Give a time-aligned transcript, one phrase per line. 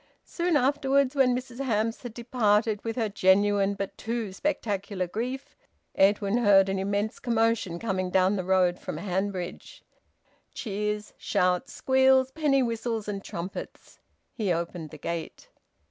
[0.25, 5.55] Soon afterwards, when Mrs Hamps had departed with her genuine but too spectacular grief,
[5.93, 9.83] Edwin heard an immense commotion coming down the road from Hanbridge:
[10.55, 13.99] cheers, shouts, squeals, penny whistles, and trumpets.
[14.33, 15.49] He opened the gate.